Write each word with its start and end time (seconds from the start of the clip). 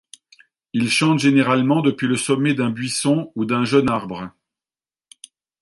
Il 0.73 0.89
chante 0.89 1.19
généralement 1.19 1.81
depuis 1.81 2.07
le 2.07 2.15
sommet 2.15 2.55
d'un 2.55 2.71
buisson 2.71 3.31
ou 3.35 3.45
d'un 3.45 3.65
jeune 3.65 3.87
arbre. 3.87 4.31